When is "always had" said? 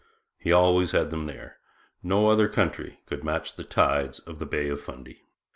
0.51-1.11